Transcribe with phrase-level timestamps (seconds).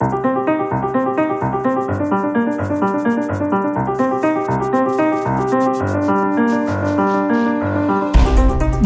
[0.00, 0.39] Thank you.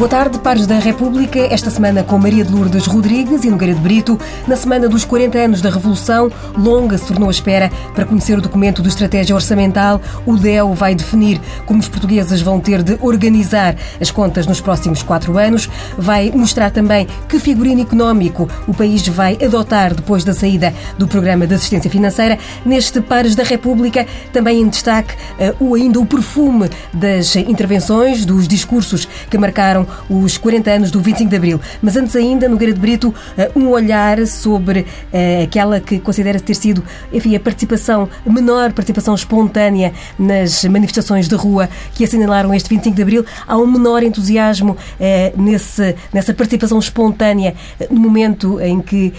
[0.04, 1.38] Boa tarde, pares da República.
[1.38, 4.21] Esta semana com Maria de Lourdes Rodrigues e Nogueira de Brito.
[4.46, 8.43] Na semana dos 40 anos da Revolução, longa se tornou a espera para conhecer o
[8.43, 9.98] documento de estratégia orçamental.
[10.27, 15.02] O DEO vai definir como os portugueses vão ter de organizar as contas nos próximos
[15.02, 15.70] quatro anos.
[15.96, 21.46] Vai mostrar também que figurino económico o país vai adotar depois da saída do programa
[21.46, 22.39] de assistência financeira.
[22.62, 28.46] Neste Pares da República, também em destaque uh, o, ainda o perfume das intervenções, dos
[28.46, 31.61] discursos que marcaram os 40 anos do 25 de Abril.
[31.83, 36.55] Mas antes ainda, Nogueira de Brito, eh, um olhar sobre eh, aquela que considera ter
[36.55, 42.97] sido, enfim, a participação, menor participação espontânea nas manifestações de rua que assinalaram este 25
[42.97, 43.25] de Abril.
[43.47, 47.55] Há um menor entusiasmo eh, nesse, nessa participação espontânea
[47.91, 49.13] no momento em que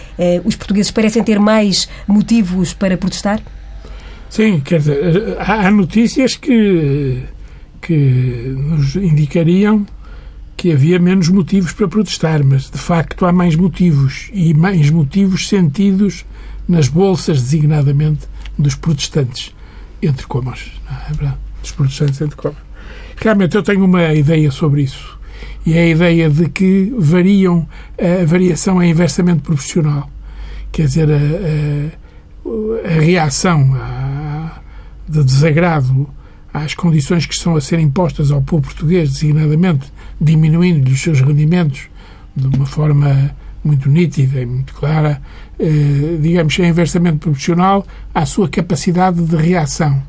[0.43, 3.39] os portugueses parecem ter mais motivos para protestar?
[4.29, 7.21] Sim, quer dizer, há notícias que,
[7.81, 9.85] que nos indicariam
[10.57, 15.47] que havia menos motivos para protestar, mas de facto há mais motivos e mais motivos
[15.47, 16.25] sentidos
[16.67, 19.53] nas bolsas, designadamente dos protestantes,
[20.01, 20.71] entre comas.
[20.89, 21.37] Não é verdade?
[21.61, 22.57] Dos protestantes, entre comas.
[23.17, 25.17] Realmente eu tenho uma ideia sobre isso.
[25.65, 27.67] E é a ideia de que variam,
[27.97, 30.09] a variação é inversamente proporcional.
[30.71, 34.61] Quer dizer, a, a, a reação a,
[35.07, 36.07] de desagrado
[36.53, 41.87] às condições que estão a ser impostas ao povo português, designadamente diminuindo os seus rendimentos
[42.35, 45.21] de uma forma muito nítida e muito clara,
[45.59, 50.01] eh, digamos, é inversamente proporcional à sua capacidade de reação.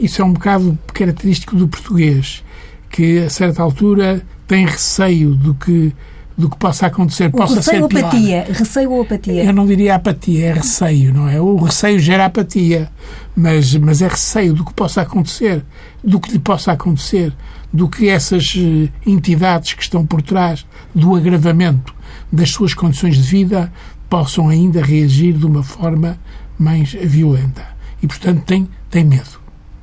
[0.00, 2.44] Isso é um bocado característico do português,
[2.90, 5.92] que a certa altura tem receio do que
[6.36, 8.06] do que possa acontecer, o possa receio ser pior.
[8.06, 9.44] apatia, receio ou apatia?
[9.44, 11.40] Eu não diria apatia, é receio, não é?
[11.40, 12.90] O receio gera apatia,
[13.36, 15.64] mas, mas é receio do que possa acontecer,
[16.02, 17.32] do que lhe possa acontecer,
[17.74, 21.92] do que essas eh, entidades que estão por trás do agravamento
[22.30, 23.72] das suas condições de vida
[24.08, 26.16] possam ainda reagir de uma forma
[26.56, 27.66] mais violenta.
[28.00, 29.40] E, portanto, tem, tem medo,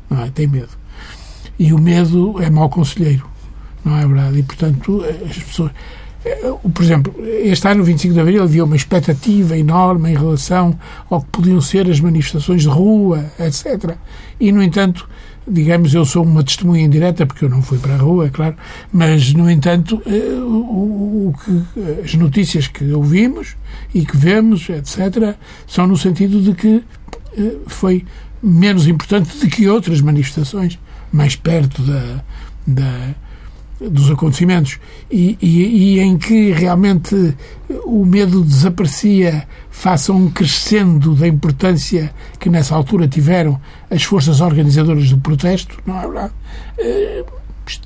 [0.09, 0.29] não é?
[0.29, 0.69] Tem medo.
[1.59, 3.29] E o medo é mau conselheiro,
[3.83, 4.39] não é verdade?
[4.39, 5.71] E, portanto, as pessoas
[6.73, 10.77] por exemplo, este ano, 25 de Abril, havia uma expectativa enorme em relação
[11.09, 13.95] ao que podiam ser as manifestações de rua, etc.
[14.39, 15.09] E, no entanto,
[15.47, 18.55] digamos, eu sou uma testemunha indireta, porque eu não fui para a rua, é claro,
[18.93, 23.55] mas, no entanto, eh, o, que, as notícias que ouvimos
[23.93, 26.83] e que vemos, etc., são no sentido de que
[27.35, 28.05] eh, foi
[28.43, 30.79] menos importante do que outras manifestações
[31.11, 32.23] mais perto da,
[32.65, 33.15] da
[33.89, 37.35] dos acontecimentos e, e, e, em que realmente
[37.83, 43.59] o medo desaparecia face a um crescendo da importância que nessa altura tiveram
[43.89, 46.33] as forças organizadoras do protesto, não é verdade?
[46.77, 47.25] Eh,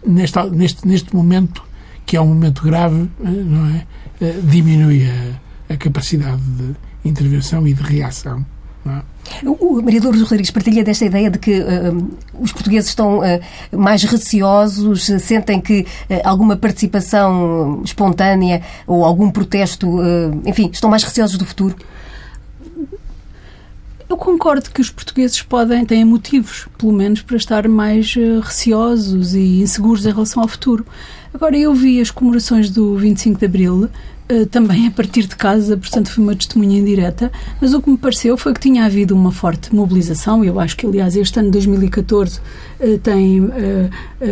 [0.06, 1.64] neste, neste, neste momento,
[2.06, 3.86] que é um momento grave, eh, não é?
[4.20, 6.76] Eh, diminui a, a capacidade de
[7.06, 8.46] intervenção e de reação.
[8.86, 9.02] É?
[9.44, 13.42] O Maria Lourdes Rodrigues partilha desta ideia de que uh, os portugueses estão uh,
[13.72, 20.00] mais receosos, sentem que uh, alguma participação espontânea ou algum protesto,
[20.46, 21.76] enfim, estão mais receosos do futuro?
[24.08, 28.14] Eu concordo que os portugueses podem, têm motivos, pelo menos, para estar mais
[28.44, 30.86] receosos e inseguros em relação ao futuro.
[31.34, 33.90] Agora, eu vi as comemorações do 25 de Abril
[34.28, 37.32] Uh, também a partir de casa, portanto fui uma testemunha indireta,
[37.62, 40.88] mas o que me pareceu foi que tinha havido uma forte mobilização, eu acho que
[40.88, 43.52] aliás este ano 2014 uh, tem uh,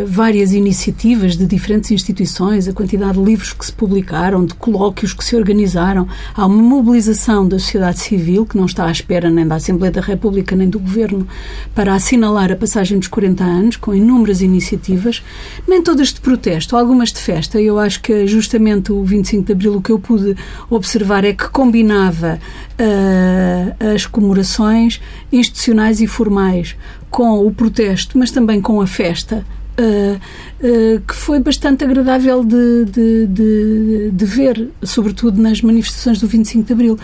[0.08, 5.24] várias iniciativas de diferentes instituições, a quantidade de livros que se publicaram, de colóquios que
[5.24, 9.58] se organizaram, há uma mobilização da sociedade civil que não está à espera nem da
[9.58, 11.28] Assembleia da República nem do Governo
[11.75, 15.22] para assinalar a passagem dos 40 anos, com inúmeras iniciativas,
[15.68, 19.83] nem todas de protesto, algumas de festa, eu acho que justamente o 25 de Abril
[19.84, 20.36] que eu pude
[20.70, 22.40] observar é que combinava
[22.80, 26.75] uh, as comemorações institucionais e formais
[27.10, 29.46] com o protesto, mas também com a festa.
[29.74, 30.19] Uh,
[30.63, 36.68] uh, que foi bastante agradável de, de, de, de, ver, sobretudo nas manifestações do 25
[36.68, 37.00] de Abril.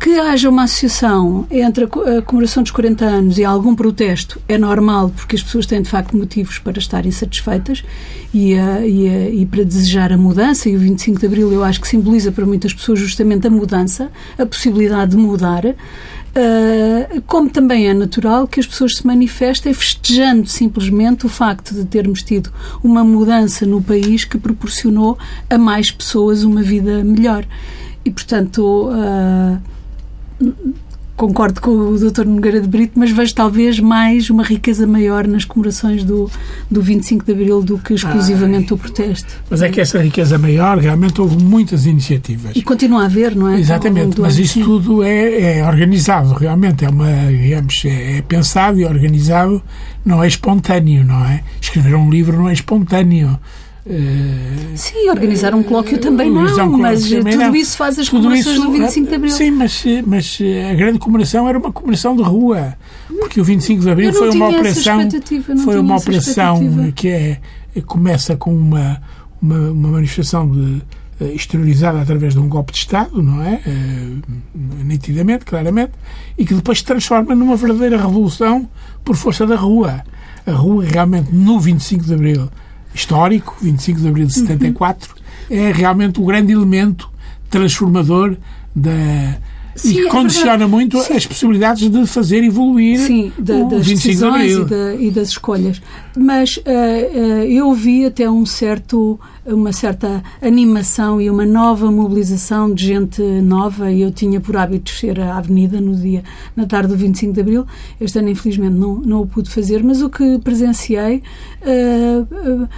[0.00, 5.10] Que haja uma associação entre a comemoração dos 40 anos e algum protesto é normal,
[5.10, 7.84] porque as pessoas têm de facto motivos para estarem satisfeitas
[8.32, 10.70] e, a, e, a, e para desejar a mudança.
[10.70, 14.10] E o 25 de Abril eu acho que simboliza para muitas pessoas justamente a mudança,
[14.38, 15.66] a possibilidade de mudar.
[15.66, 21.84] Uh, como também é natural que as pessoas se manifestem festejando simplesmente o facto de
[21.84, 22.50] termos tido
[22.82, 25.18] uma mudança no país que proporcionou
[25.50, 27.44] a mais pessoas uma vida melhor.
[28.02, 29.60] E, portanto, uh,
[31.20, 32.24] concordo com o Dr.
[32.24, 36.30] Nogueira de Brito, mas vejo talvez mais uma riqueza maior nas comemorações do,
[36.70, 39.28] do 25 de Abril do que exclusivamente Ai, o protesto.
[39.50, 42.52] Mas é que essa riqueza maior, realmente houve muitas iniciativas.
[42.56, 43.60] E continua a haver, não é?
[43.60, 48.86] Exatamente, mas isso tudo é, é, organizado, realmente, é uma, digamos, é, é pensado e
[48.86, 49.62] organizado,
[50.02, 51.44] não é espontâneo, não é?
[51.60, 53.38] Escrever um livro não é espontâneo.
[54.76, 57.54] Sim, organizar um colóquio também não, um mas tudo não.
[57.54, 59.32] isso faz as tudo comemorações isso, do 25 de Abril.
[59.32, 60.38] Sim, mas, mas
[60.70, 62.74] a grande comemoração era uma comemoração de rua,
[63.08, 65.08] porque o 25 de Abril foi uma operação,
[65.64, 67.40] foi uma operação que é,
[67.86, 69.00] começa com uma,
[69.40, 70.82] uma, uma manifestação de,
[71.20, 73.60] eh, exteriorizada através de um golpe de Estado, não é?
[74.84, 75.92] Nitidamente, claramente,
[76.36, 78.68] e que depois se transforma numa verdadeira revolução
[79.02, 80.02] por força da rua.
[80.46, 82.50] A rua realmente no 25 de Abril
[82.94, 85.14] histórico, 25 de abril de 74,
[85.50, 85.56] uhum.
[85.56, 87.10] é realmente o grande elemento
[87.48, 88.36] transformador
[88.74, 89.38] da,
[89.74, 91.14] Sim, e é condiciona muito Sim.
[91.14, 95.80] as possibilidades de fazer evoluir Sim, da, das decisões de e, da, e, das escolhas.
[96.16, 102.72] Mas uh, uh, eu vi até um certo, uma certa animação e uma nova mobilização
[102.72, 103.92] de gente nova.
[103.92, 106.22] Eu tinha por hábito descer a avenida no dia,
[106.54, 107.66] na tarde do 25 de Abril.
[108.00, 111.22] Este ano, infelizmente, não, não o pude fazer, mas o que presenciei
[111.62, 112.68] uh,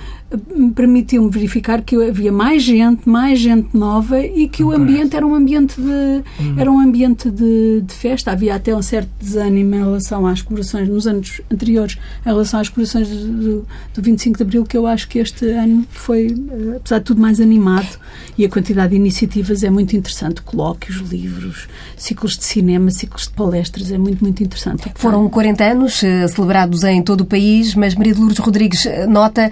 [0.74, 5.34] permitiu-me verificar que havia mais gente, mais gente nova e que o ambiente era um
[5.34, 6.54] ambiente de, hum.
[6.56, 8.32] era um ambiente de, de, festa.
[8.32, 12.68] Havia até um certo desânimo em relação às comemorações nos anos anteriores, em relação às
[12.68, 16.34] comemorações do, do 25 de Abril, que eu acho que este ano foi,
[16.76, 17.98] apesar de tudo, mais animado
[18.36, 20.42] e a quantidade de iniciativas é muito interessante.
[20.42, 24.90] Colóquios, livros, ciclos de cinema, ciclos de palestras, é muito, muito interessante.
[24.94, 29.06] Foram 40 anos eh, celebrados em todo o país, mas Maria de Lourdes Rodrigues eh,
[29.06, 29.50] nota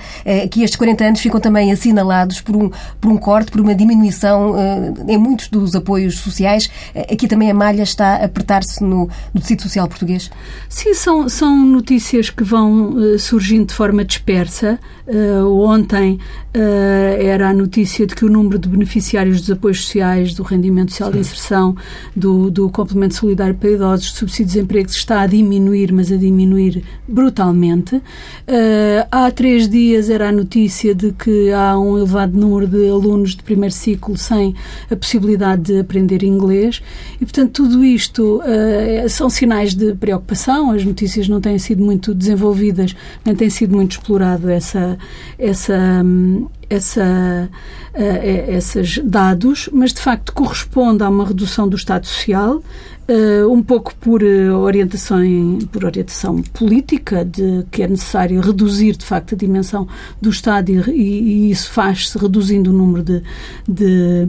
[0.50, 2.70] que estes 40 anos ficam também assinalados por um,
[3.00, 6.66] por um corte, por uma diminuição uh, em muitos dos apoios sociais.
[6.94, 10.30] Uh, aqui também a malha está a apertar-se no, no tecido social português?
[10.68, 14.78] Sim, são, são notícias que vão uh, surgindo de forma dispersa.
[15.64, 16.18] ontem
[17.18, 21.10] era a notícia de que o número de beneficiários dos apoios sociais, do rendimento social
[21.10, 21.14] Sim.
[21.14, 21.76] de inserção,
[22.14, 26.16] do, do complemento solidário para idosos, de subsídio de desemprego, está a diminuir, mas a
[26.16, 28.00] diminuir brutalmente.
[29.10, 33.42] há três dias era a notícia de que há um elevado número de alunos de
[33.42, 34.54] primeiro ciclo sem
[34.90, 36.82] a possibilidade de aprender inglês
[37.20, 40.70] e, portanto, tudo isto uh, são sinais de preocupação.
[40.70, 42.94] As notícias não têm sido muito desenvolvidas,
[43.24, 44.98] nem tem sido muito explorado essa,
[45.38, 47.50] essa, um, essa,
[47.94, 53.60] uh, esses dados, mas de facto corresponde a uma redução do Estado Social, uh, um
[53.62, 55.20] pouco por orientação,
[55.72, 59.88] por orientação política, de que é necessário reduzir de facto a dimensão
[60.22, 63.22] do Estado e, e isso faz-se reduzindo o número de,
[63.68, 64.28] de,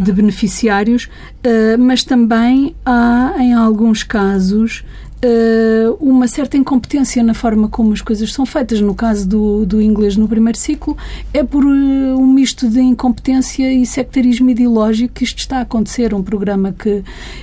[0.00, 1.04] de beneficiários,
[1.44, 4.84] uh, mas também há, em alguns casos,
[5.24, 8.80] uh, uma certa incompetência na forma como as coisas são feitas.
[8.80, 10.96] No caso do, do inglês no primeiro ciclo,
[11.32, 16.14] é por uh, um misto de incompetência e sectarismo ideológico que isto está a acontecer.
[16.14, 16.90] Um programa que.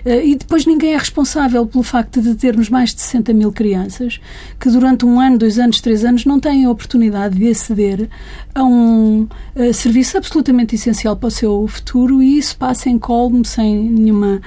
[0.06, 4.19] Uh, e depois ninguém é responsável pelo facto de termos mais de 60 mil crianças
[4.59, 8.09] que durante um ano, dois anos, três anos não têm a oportunidade de aceder
[8.57, 9.27] a um
[9.74, 14.42] serviço absolutamente essencial para o seu futuro e isso passa em colmo sem nenhuma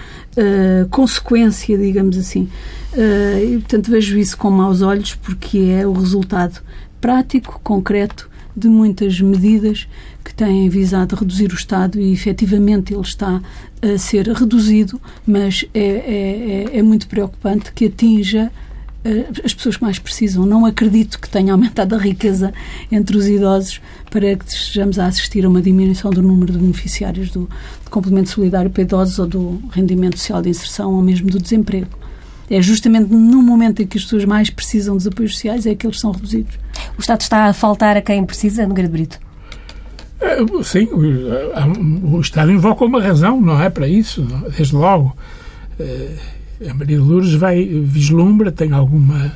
[0.90, 2.48] consequência, digamos assim.
[2.92, 6.60] Uh, e, portanto, vejo isso com maus olhos porque é o resultado
[7.00, 9.86] prático, concreto, de muitas medidas
[10.24, 13.40] que têm visado reduzir o Estado e, efetivamente, ele está
[13.80, 18.69] a ser reduzido, mas é, é, é, é muito preocupante que atinja uh,
[19.44, 20.44] as pessoas que mais precisam.
[20.44, 22.52] Não acredito que tenha aumentado a riqueza
[22.90, 23.80] entre os idosos
[24.10, 27.48] para que estejamos a assistir a uma diminuição do número de beneficiários do,
[27.84, 32.00] do complemento solidário para idosos ou do rendimento social de inserção ou mesmo do desemprego
[32.50, 35.86] é justamente no momento em que as pessoas mais precisam dos apoios sociais é que
[35.86, 36.58] eles são reduzidos.
[36.98, 39.20] O Estado está a faltar a quem precisa, no Grande Brito?
[40.20, 44.22] É, sim, o Estado invoca uma razão, não é para isso,
[44.56, 45.16] desde logo.
[46.68, 49.32] A Maria de Lourdes vai, vislumbra, tem alguma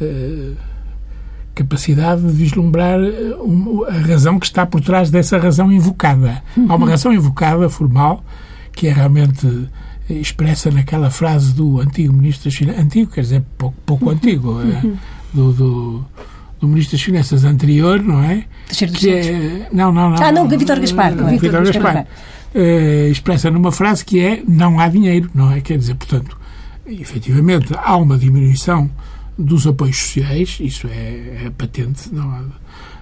[0.00, 0.52] é,
[1.54, 2.98] capacidade de vislumbrar
[3.88, 6.42] a razão que está por trás dessa razão invocada.
[6.68, 8.24] Há uma razão invocada, formal,
[8.72, 9.68] que é realmente
[10.08, 14.82] expressa naquela frase do antigo Ministro das Finanças, antigo, quer dizer, pouco, pouco antigo, é,
[15.32, 16.04] do, do,
[16.60, 18.44] do, Ministro das Finanças anterior, não é?
[18.68, 20.22] Que é não, não, não.
[20.22, 21.14] Ah, não, Vitor Gaspar.
[21.14, 21.32] Não, é?
[21.32, 21.94] Vitor Gaspar.
[21.94, 22.06] Gaspar.
[22.54, 25.60] É, expressa numa frase que é não há dinheiro, não é?
[25.60, 26.38] Quer dizer, portanto,
[26.88, 28.90] efetivamente há uma diminuição
[29.38, 32.40] dos apoios sociais, isso é, é patente, não há.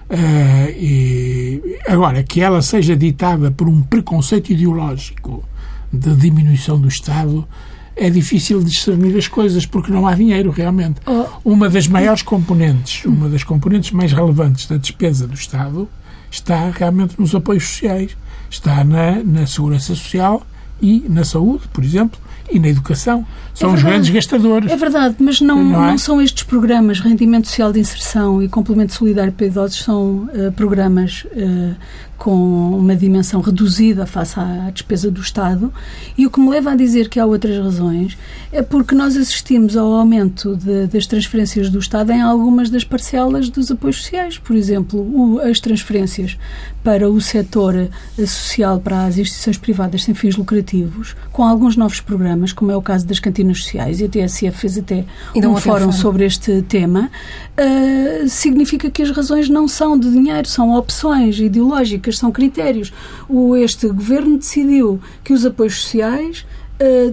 [0.07, 5.43] Uh, e, agora, que ela seja ditada por um preconceito ideológico
[5.91, 7.47] de diminuição do Estado
[7.95, 10.99] é difícil discernir as coisas porque não há dinheiro realmente.
[11.05, 11.25] Oh.
[11.43, 15.87] Uma das maiores componentes, uma das componentes mais relevantes da despesa do Estado
[16.29, 18.17] está realmente nos apoios sociais,
[18.49, 20.45] está na, na segurança social
[20.81, 22.19] e na saúde, por exemplo,
[22.51, 23.25] e na educação.
[23.53, 24.71] São É os grandes gastadores.
[24.71, 25.97] É verdade, mas não, Não não, é?
[25.97, 31.25] são estes programas, Rendimento Social de Inserção e Complemento Solidário para Idosos, são eh, programas
[31.31, 31.71] eh,
[32.17, 35.73] com uma dimensão reduzida face à despesa do Estado.
[36.17, 38.17] E o que me leva a dizer que há outras razões
[38.51, 43.49] é porque nós assistimos ao aumento de- das transferências do Estado em algumas das parcelas
[43.49, 44.37] dos apoios sociais.
[44.37, 46.37] Por exemplo, o- as transferências
[46.85, 47.89] para o setor eh,
[48.25, 52.81] social, para as instituições privadas sem fins lucrativos, com alguns novos programas, como é o
[52.81, 55.03] caso das cantinas sociais, e a TSF fez até
[55.35, 57.09] um ontem fórum sobre este tema,
[57.57, 62.93] eh, significa que as razões não são de dinheiro, são opções ideológicas, são critérios.
[63.27, 66.45] O, este governo decidiu que os apoios sociais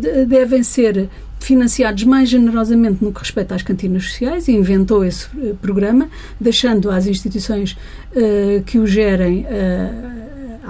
[0.00, 1.08] de- devem ser
[1.44, 6.08] financiados mais generosamente no que respeita às cantinas sociais e inventou esse eh, programa,
[6.40, 7.76] deixando às instituições
[8.14, 10.21] eh, que o gerem eh,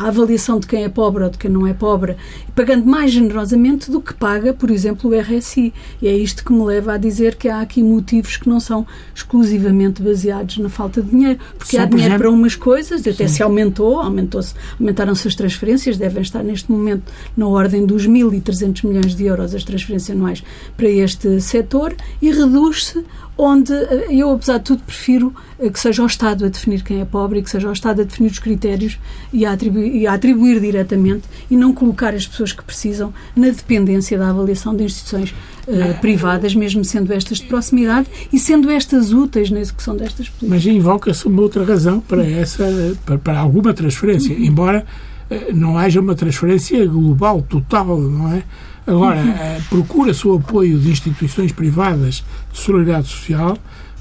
[0.04, 2.16] a avaliação de quem é pobre ou de quem não é pobre,
[2.54, 5.72] pagando mais generosamente do que paga, por exemplo, o RSI.
[6.00, 8.86] E é isto que me leva a dizer que há aqui motivos que não são
[9.14, 13.06] exclusivamente baseados na falta de dinheiro, porque Só, há por dinheiro exemplo- para umas coisas,
[13.06, 17.04] até se aumentou, aumentou-se, aumentaram-se as transferências, devem estar neste momento
[17.36, 20.42] na ordem dos 1.300 milhões de euros as transferências anuais
[20.76, 23.04] para este setor e reduz-se
[23.36, 27.00] onde eh, eu, apesar de tudo, prefiro eh, que seja o Estado a definir quem
[27.00, 28.98] é pobre e que seja o Estado a definir os critérios
[29.32, 33.48] e a atribuir, e a atribuir diretamente e não colocar as pessoas que precisam na
[33.48, 35.34] dependência da avaliação de instituições
[35.66, 40.64] eh, privadas, mesmo sendo estas de proximidade e sendo estas úteis na execução destas políticas.
[40.64, 44.84] Mas invoca-se uma outra razão para essa para, para alguma transferência, embora
[45.30, 48.42] eh, não haja uma transferência global, total, não é?
[48.86, 53.56] Agora, eh, procura-se o apoio de instituições privadas de solidariedade social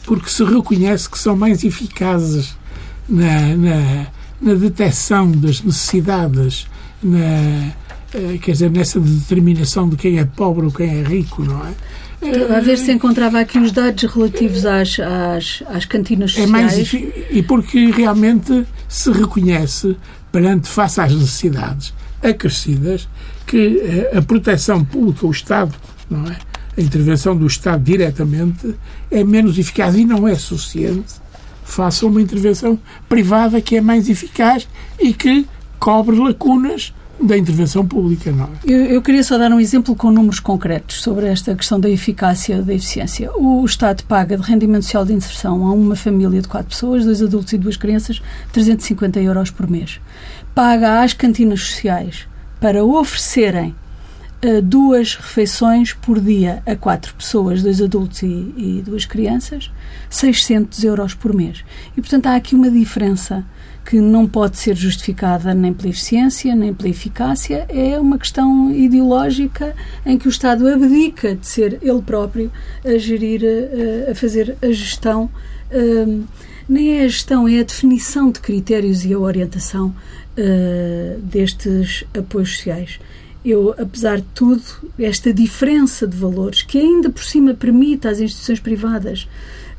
[0.05, 2.57] porque se reconhece que são mais eficazes
[3.07, 4.07] na, na,
[4.41, 6.65] na detecção das necessidades,
[7.03, 11.61] na, eh, quer dizer, nessa determinação de quem é pobre ou quem é rico, não
[11.65, 11.73] é?
[12.55, 16.49] A ver se encontrava aqui os dados relativos às, às, às cantinas É sociais.
[16.51, 19.95] mais efi- e porque realmente se reconhece
[20.31, 23.07] perante face às necessidades acrescidas
[23.45, 25.73] que eh, a proteção pública, o Estado,
[26.09, 26.37] não é?
[26.77, 28.75] A intervenção do Estado diretamente
[29.09, 31.15] é menos eficaz e não é suficiente
[31.63, 34.67] face a uma intervenção privada que é mais eficaz
[34.99, 35.45] e que
[35.79, 38.49] cobre lacunas da intervenção pública, não é?
[38.65, 42.61] Eu, eu queria só dar um exemplo com números concretos sobre esta questão da eficácia
[42.61, 43.31] da eficiência.
[43.35, 47.21] O Estado paga de rendimento social de inserção a uma família de quatro pessoas, dois
[47.21, 49.99] adultos e duas crianças, 350 euros por mês.
[50.53, 52.27] Paga às cantinas sociais
[52.59, 53.75] para oferecerem
[54.43, 58.25] eh, duas refeições por dia a quatro pessoas, dois adultos e,
[58.57, 59.71] e duas crianças,
[60.09, 61.63] 600 euros por mês.
[61.95, 63.45] E, portanto, há aqui uma diferença
[63.85, 67.65] que não pode ser justificada nem pela eficiência, nem pela eficácia.
[67.69, 72.51] É uma questão ideológica em que o Estado abdica de ser ele próprio
[72.85, 75.29] a gerir, eh, a fazer a gestão.
[75.71, 76.05] eh,
[76.69, 79.93] Nem é a gestão, é a definição de critérios e a orientação
[80.37, 82.99] eh, destes apoios sociais
[83.43, 84.61] eu, apesar de tudo,
[84.99, 89.27] esta diferença de valores, que ainda por cima permite às instituições privadas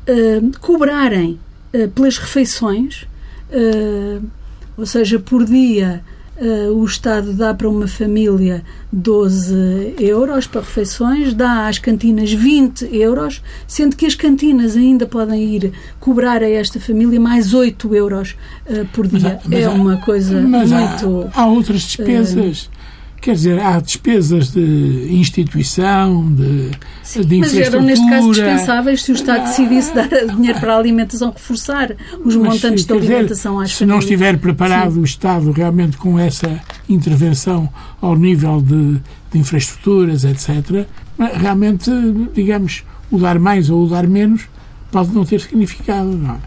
[0.05, 1.39] eh, cobrarem
[1.71, 3.07] eh, pelas refeições,
[3.51, 4.19] eh,
[4.77, 6.01] ou seja, por dia
[6.37, 12.85] eh, o Estado dá para uma família 12 euros para refeições, dá às cantinas 20
[12.95, 18.35] euros, sendo que as cantinas ainda podem ir cobrar a esta família mais 8 euros
[18.65, 19.31] eh, por Mas dia.
[19.33, 21.29] há- mas é há- uma coisa Mas há- muito.
[21.35, 22.69] há, outras despesas.
[23.23, 27.65] Quer dizer, há despesas de instituição, de, de Mas infraestrutura.
[27.65, 32.35] eram, neste caso, dispensáveis se o Estado decidisse dar dinheiro para a alimentação, reforçar os
[32.35, 34.03] Mas, montantes de alimentação às Se não famílias.
[34.03, 37.69] estiver preparado o Estado realmente com essa intervenção
[38.01, 38.99] ao nível de,
[39.31, 40.85] de infraestruturas, etc.,
[41.39, 41.89] realmente,
[42.33, 44.41] digamos, o dar mais ou o dar menos
[44.91, 46.37] pode não ter significado, não é?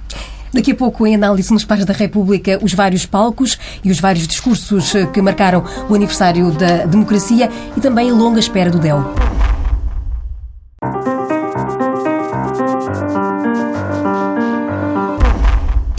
[0.57, 4.27] Daqui a pouco, em análise nos Pares da República, os vários palcos e os vários
[4.27, 9.05] discursos eh, que marcaram o aniversário da democracia e também a longa espera do DEL.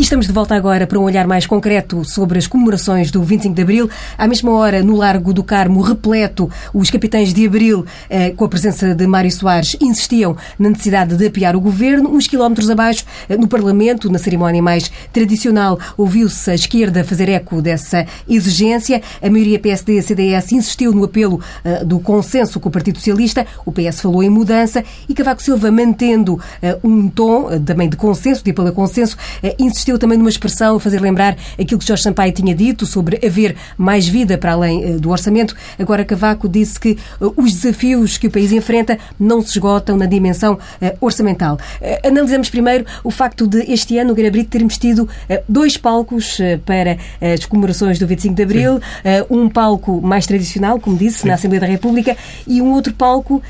[0.08, 3.62] Estamos de volta agora para um olhar mais concreto sobre as comemorações do 25 de
[3.62, 3.90] Abril.
[4.18, 8.48] À mesma hora, no Largo do Carmo, repleto, os capitães de Abril, eh, com a
[8.48, 12.10] presença de Mário Soares, insistiam na necessidade de apiar o governo.
[12.10, 17.62] Uns quilómetros abaixo, eh, no Parlamento, na cerimónia mais tradicional, ouviu-se a esquerda fazer eco
[17.62, 19.02] dessa exigência.
[19.22, 23.46] A maioria PSD-CDS insistiu no apelo eh, do consenso com o Partido Socialista.
[23.66, 27.98] O PS falou em mudança e Cavaco Silva, mantendo eh, um tom eh, também de
[27.98, 31.88] consenso, de apelo a consenso, eh, insistiu também numa expressão a fazer lembrar aquilo que
[31.88, 35.56] Jorge Sampaio tinha dito sobre haver mais vida para além eh, do orçamento.
[35.78, 40.06] Agora Cavaco disse que eh, os desafios que o país enfrenta não se esgotam na
[40.06, 41.58] dimensão eh, orçamental.
[42.04, 45.08] Analisamos primeiro o facto de este ano o Garabrito termos tido
[45.48, 49.26] dois palcos para as comemorações do 25 de Abril, Sim.
[49.30, 51.28] um palco mais tradicional, como disse, Sim.
[51.28, 53.42] na Assembleia da República, e um outro palco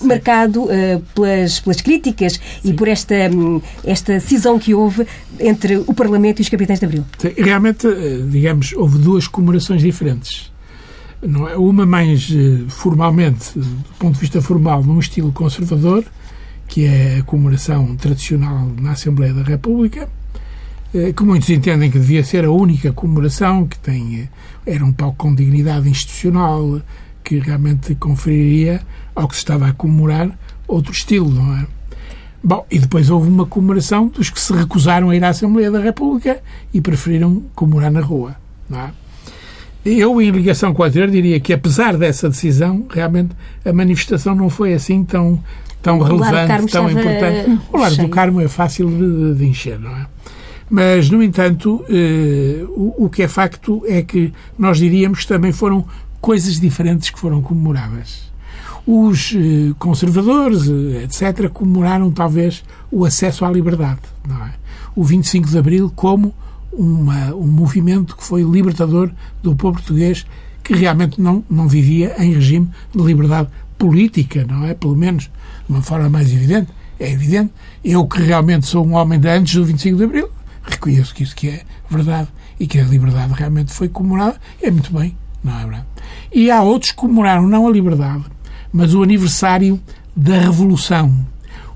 [0.00, 0.68] marcado
[1.14, 2.70] pelas, pelas críticas Sim.
[2.70, 5.06] e por esta, hum, esta cisão que houve
[5.40, 7.04] entre entre o Parlamento e os capitães de Abril.
[7.36, 10.50] Realmente, eh, digamos, houve duas comemorações diferentes.
[11.22, 11.56] Não é?
[11.56, 16.04] Uma mais eh, formalmente, do ponto de vista formal, num estilo conservador,
[16.66, 20.08] que é a comemoração tradicional na Assembleia da República,
[20.94, 24.28] eh, que muitos entendem que devia ser a única comemoração, que tem,
[24.64, 26.80] era um palco com dignidade institucional,
[27.22, 28.80] que realmente conferiria
[29.14, 30.30] ao que se estava a comemorar
[30.66, 31.66] outro estilo, não é?
[32.42, 35.80] Bom, e depois houve uma comemoração dos que se recusaram a ir à Assembleia da
[35.80, 36.40] República
[36.72, 38.36] e preferiram comemorar na rua.
[38.68, 38.90] Não é?
[39.84, 44.50] Eu, em ligação com a anterior, diria que, apesar dessa decisão, realmente a manifestação não
[44.50, 45.42] foi assim tão,
[45.80, 47.58] tão relevante, tão importante.
[47.72, 50.06] O Largo do Carmo é fácil de, de, encher, não é?
[50.68, 55.52] Mas, no entanto, eh, o, o que é facto é que nós diríamos que também
[55.52, 55.86] foram
[56.20, 58.30] coisas diferentes que foram comemoradas.
[58.90, 64.00] Os eh, conservadores, eh, etc., comemoraram talvez o acesso à liberdade.
[64.26, 64.50] É?
[64.96, 66.34] O 25 de Abril como
[66.72, 69.10] uma, um movimento que foi libertador
[69.42, 70.24] do povo português
[70.64, 74.72] que realmente não, não vivia em regime de liberdade política, não é?
[74.72, 75.30] Pelo menos de
[75.68, 76.70] uma forma mais evidente.
[76.98, 77.52] É evidente.
[77.84, 80.30] Eu que realmente sou um homem de antes do 25 de Abril,
[80.62, 82.28] reconheço que isso que é verdade
[82.58, 84.40] e que a liberdade realmente foi comemorada.
[84.62, 85.14] É muito bem,
[85.44, 85.86] não é verdade?
[86.32, 88.24] E há outros que comemoraram não a liberdade,
[88.72, 89.80] mas o aniversário
[90.14, 91.14] da Revolução.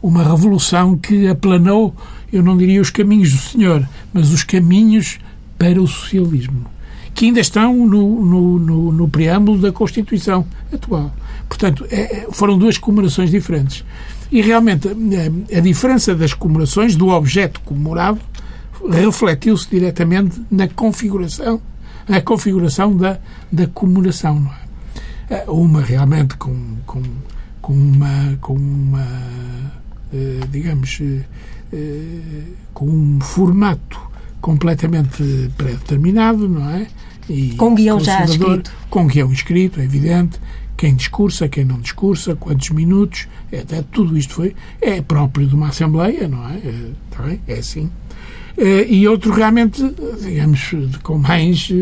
[0.03, 1.95] Uma revolução que aplanou,
[2.33, 5.21] eu não diria os caminhos do Senhor, mas os caminhos
[5.57, 6.67] para o socialismo,
[7.15, 11.15] que ainda estão no, no, no, no preâmbulo da Constituição atual.
[11.49, 13.85] Portanto, é, é foram duas comemorações diferentes.
[14.33, 18.19] E realmente a, a diferença das comemorações, do objeto comemorado,
[18.91, 21.61] refletiu-se diretamente na configuração,
[22.09, 23.19] na configuração da,
[23.53, 24.41] da comemoração.
[24.41, 24.62] Não é?
[25.33, 27.03] É, uma realmente com, com,
[27.61, 29.07] com uma, com uma
[30.13, 31.23] eh, digamos, eh,
[31.73, 32.43] eh,
[32.75, 33.99] com um formato
[34.43, 36.87] completamente pré-determinado, não é?
[37.31, 38.71] E com guião já escrito.
[38.91, 40.39] Com guião escrito, é evidente.
[40.77, 45.55] Quem discursa, quem não discursa, quantos minutos, é, até tudo isto foi, é próprio de
[45.55, 46.59] uma Assembleia, não é?
[46.59, 47.39] é?
[47.47, 47.91] É assim.
[48.89, 49.83] E outro realmente,
[50.21, 51.73] digamos, com mais,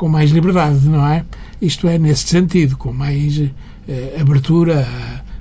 [0.00, 1.26] com mais liberdade, não é?
[1.60, 3.38] Isto é, nesse sentido, com mais
[3.86, 4.88] eh, abertura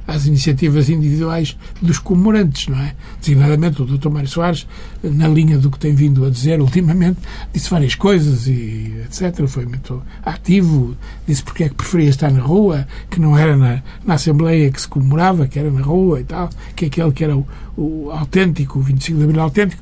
[0.05, 2.93] às iniciativas individuais dos comemorantes, não é?
[3.21, 4.09] Designadamente o Dr.
[4.09, 4.67] Mário Soares,
[5.01, 7.19] na linha do que tem vindo a dizer ultimamente,
[7.53, 9.47] disse várias coisas e etc.
[9.47, 10.93] Foi muito ativo,
[11.25, 14.81] disse porque é que preferia estar na rua, que não era na, na Assembleia que
[14.81, 18.79] se comemorava, que era na rua e tal, que aquele que era o, o autêntico,
[18.79, 19.81] o 25 de Abril autêntico.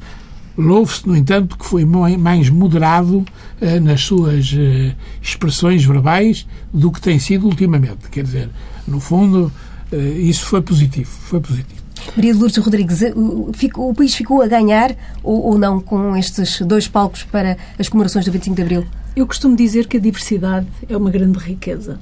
[0.57, 3.23] Louve-se, no entanto, que foi mais moderado
[3.61, 8.09] eh, nas suas eh, expressões verbais do que tem sido ultimamente.
[8.09, 8.49] Quer dizer,
[8.87, 9.51] no fundo,
[9.91, 11.09] eh, isso foi positivo.
[11.09, 11.83] Foi positivo.
[12.15, 16.61] Maria de Lourdes Rodrigues, o, o, país ficou a ganhar ou, ou não com estes
[16.61, 18.85] dois palcos para as comemorações do 25 de Abril?
[19.15, 21.99] Eu costumo dizer que a diversidade é uma grande riqueza.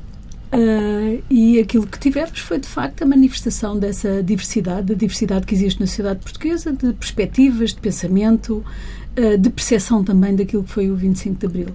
[0.53, 5.53] Uh, e aquilo que tivemos foi, de facto, a manifestação dessa diversidade, da diversidade que
[5.53, 8.63] existe na sociedade portuguesa, de perspectivas, de pensamento,
[9.17, 11.67] uh, de percepção também daquilo que foi o 25 de Abril.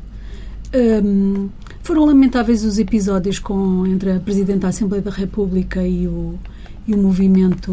[0.73, 1.49] Um,
[1.83, 6.39] foram lamentáveis os episódios com, entre a Presidente da Assembleia da República e o,
[6.87, 7.73] e o movimento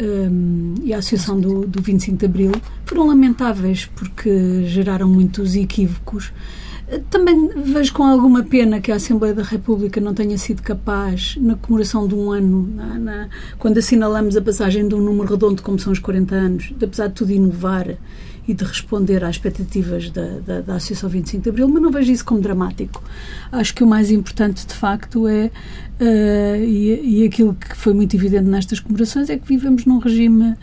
[0.00, 2.52] um, e a Associação do, do 25 de Abril.
[2.84, 6.32] Foram lamentáveis porque geraram muitos equívocos.
[7.10, 11.56] Também vejo com alguma pena que a Assembleia da República não tenha sido capaz, na
[11.56, 15.80] comemoração de um ano, na, na, quando assinalamos a passagem de um número redondo como
[15.80, 17.96] são os 40 anos, de, apesar de tudo inovar
[18.46, 22.12] e de responder às expectativas da, da, da Associação 25 de Abril, mas não vejo
[22.12, 23.02] isso como dramático.
[23.50, 25.50] Acho que o mais importante, de facto, é,
[26.00, 30.54] uh, e, e aquilo que foi muito evidente nestas comemorações, é que vivemos num regime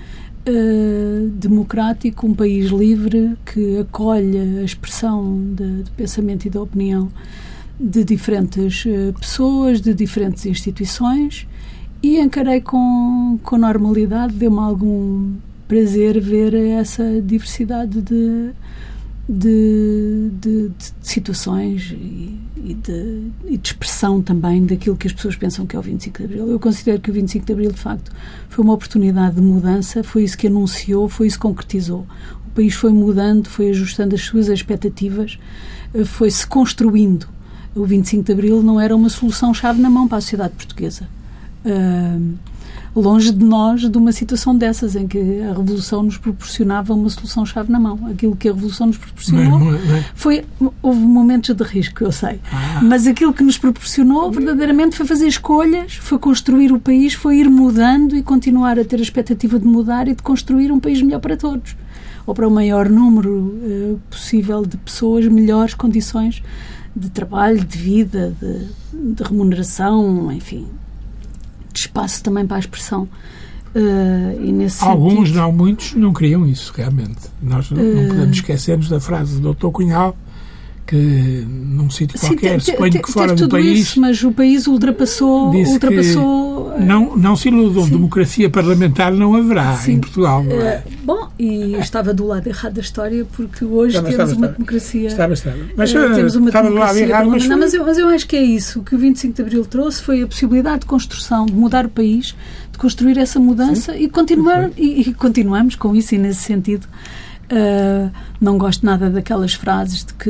[0.46, 7.10] Uh, democrático, um país livre que acolhe a expressão de, de pensamento e de opinião
[7.80, 11.48] de diferentes uh, pessoas, de diferentes instituições
[12.04, 15.32] e encarei com, com normalidade, deu-me algum
[15.66, 18.50] prazer ver essa diversidade de,
[19.28, 25.36] de, de, de situações e, e, de, e, de, expressão também daquilo que as pessoas
[25.36, 26.52] pensam que é o 25 de Abril.
[26.52, 28.12] Eu considero que o 25 de Abril, de facto,
[28.50, 32.06] foi uma oportunidade de mudança, foi isso que anunciou, foi isso que concretizou.
[32.48, 35.40] O país foi mudando, foi ajustando as suas expectativas,
[35.94, 37.28] eh, foi-se construindo.
[37.74, 41.08] O 25 de Abril não era uma solução-chave na mão para a sociedade portuguesa.
[41.66, 42.36] Uh,
[42.96, 47.72] longe de nós de uma situação dessas em que a Revolução nos proporcionava uma solução-chave
[47.72, 48.08] na mão.
[48.08, 50.04] Aquilo que a Revolução nos proporcionou não, não.
[50.14, 50.46] foi.
[50.82, 52.40] Houve momentos de risco, eu sei.
[52.52, 52.82] Ah.
[52.84, 57.50] Mas aquilo que nos proporcionou verdadeiramente foi fazer escolhas, foi construir o país, foi ir
[57.50, 61.20] mudando e continuar a ter a expectativa de mudar e de construir um país melhor
[61.20, 61.76] para todos.
[62.26, 66.42] Ou para o maior número uh, possível de pessoas, melhores condições
[66.96, 70.68] de trabalho, de vida, de, de remuneração, enfim,
[71.74, 73.08] de espaço também para a expressão.
[73.76, 77.22] Uh, e nesse Alguns, sentido, não muitos, não queriam isso, realmente.
[77.42, 79.70] Nós uh, não podemos esquecermos da frase do Dr.
[79.70, 80.16] Cunhal
[80.86, 83.80] que num sítio qualquer, te, suponho que fora do país.
[83.80, 85.54] Isso, mas o país ultrapassou.
[85.54, 87.92] ultrapassou não, não se iludam, sim.
[87.92, 89.94] democracia parlamentar não haverá sim.
[89.94, 90.44] em Portugal.
[90.50, 90.84] É?
[90.86, 94.34] Uh, bom, e estava do lado errado da história, porque hoje estava, temos estava, uma
[94.34, 94.54] estava.
[94.54, 95.08] democracia.
[95.08, 95.58] Estava, estava.
[95.76, 98.28] Mas uh, temos uma estava do lado errado, mas, não, mas, eu, mas eu acho
[98.28, 98.80] que é isso.
[98.80, 101.90] O que o 25 de Abril trouxe foi a possibilidade de construção, de mudar o
[101.90, 102.36] país,
[102.72, 104.04] de construir essa mudança sim.
[104.04, 106.88] e continuar e, e continuamos com isso e nesse sentido.
[107.52, 110.30] Uh, não gosto nada daquelas frases de que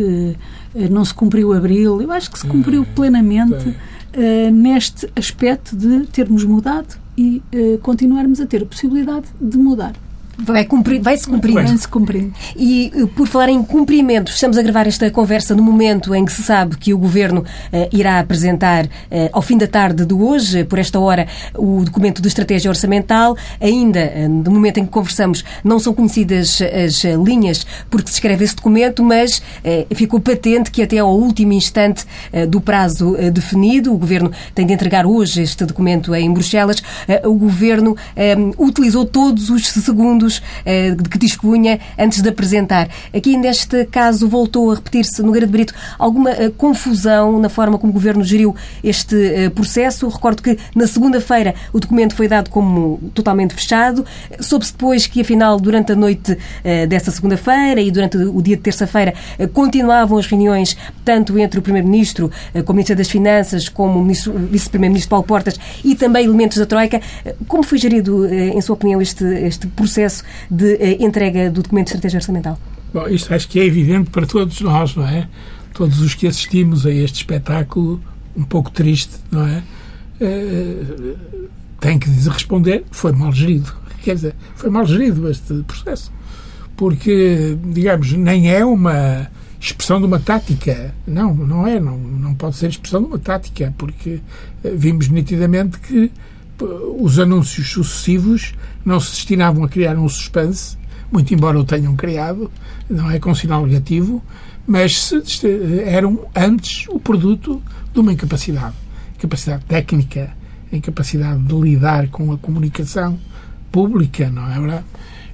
[0.75, 2.01] uh, não se cumpriu abril.
[2.01, 7.43] Eu acho que se cumpriu hum, plenamente uh, neste aspecto de termos mudado e
[7.83, 9.93] continuarmos a ter a possibilidade de mudar.
[10.37, 11.61] Vai, cumprir, vai se cumprindo.
[11.61, 12.33] Vai se cumprindo.
[12.55, 16.31] E eh, por falar em cumprimento, estamos a gravar esta conversa no momento em que
[16.31, 18.89] se sabe que o Governo uh, irá apresentar uh,
[19.31, 23.37] ao fim da tarde de hoje, por esta hora, o documento de estratégia orçamental.
[23.61, 28.55] Ainda, no momento em que conversamos, não são conhecidas as linhas porque se escreve esse
[28.55, 29.41] documento, mas
[29.95, 32.05] ficou patente que até ao último instante
[32.49, 36.77] do prazo definido, o Governo tem de entregar hoje este documento em Bruxelas,
[37.23, 37.95] o Governo
[38.57, 42.89] utilizou todos os segundos segundos eh, de que dispunha antes de apresentar.
[43.13, 47.91] Aqui, neste caso, voltou a repetir-se no Grande Brito alguma eh, confusão na forma como
[47.91, 50.07] o Governo geriu este eh, processo.
[50.07, 54.05] Recordo que na segunda-feira o documento foi dado como totalmente fechado.
[54.39, 56.37] Soube-se depois que, afinal, durante a noite
[56.87, 59.13] dessa segunda-feira e durante o dia de terça-feira
[59.53, 62.31] continuavam as reuniões tanto entre o Primeiro-Ministro,
[62.65, 67.01] com o Ministro das Finanças, como o Vice-Primeiro-Ministro Paulo Portas e também elementos da Troika.
[67.47, 71.87] Como foi gerido, em sua opinião, este, este processo processo de eh, entrega do documento
[71.87, 72.59] de estratégia orçamental?
[72.93, 75.27] Bom, isto acho que é evidente para todos nós, não é?
[75.73, 77.99] Todos os que assistimos a este espetáculo
[78.37, 79.63] um pouco triste, não é?
[80.21, 81.17] Uh,
[81.79, 83.73] tem que responder, foi mal gerido.
[84.03, 86.11] Quer dizer, foi mal gerido este processo.
[86.75, 89.27] Porque, digamos, nem é uma
[89.59, 90.93] expressão de uma tática.
[91.07, 91.79] Não, não é.
[91.79, 94.19] Não, não pode ser expressão de uma tática, porque
[94.63, 96.11] vimos nitidamente que
[96.99, 98.53] os anúncios sucessivos
[98.85, 100.77] não se destinavam a criar um suspense,
[101.11, 102.49] muito embora o tenham criado,
[102.89, 104.23] não é com sinal negativo,
[104.65, 105.11] mas
[105.85, 107.61] eram antes o produto
[107.93, 108.75] de uma incapacidade.
[109.17, 110.31] Incapacidade técnica,
[110.71, 113.19] incapacidade de lidar com a comunicação
[113.71, 114.85] pública, não é verdade?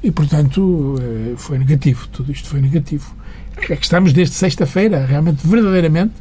[0.02, 2.08] E, portanto, eh, foi negativo.
[2.08, 3.14] Tudo isto foi negativo.
[3.70, 6.14] É que estamos desde sexta-feira, realmente, verdadeiramente,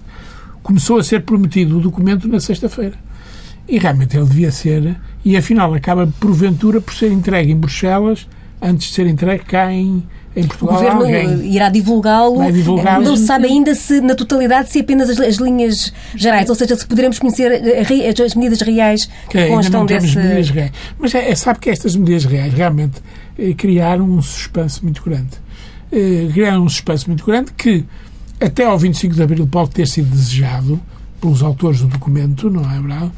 [0.63, 2.97] começou a ser prometido o documento na sexta-feira.
[3.69, 8.27] E realmente ele devia ser, e afinal acaba porventura por ser entregue em Bruxelas
[8.63, 10.03] antes de ser entregue cá em,
[10.35, 10.77] em Portugal.
[10.77, 11.53] O Governo alguém.
[11.53, 12.53] irá divulgá-lo.
[12.53, 16.55] Divulgá não se sabe ainda se, na totalidade, se apenas as, as, linhas gerais, ou
[16.55, 20.17] seja, se poderemos conhecer as, as medidas reais que, constam desse...
[20.17, 20.73] Medidas reais.
[20.99, 23.03] Mas é, é, sabe que estas medidas reais realmente
[23.39, 25.37] eh, criaram um suspense muito grande.
[25.93, 27.85] Eh, criaram um suspense muito grande que
[28.41, 30.81] até ao 25 de Abril pode ter sido desejado
[31.21, 33.11] pelos autores do documento, não é verdade?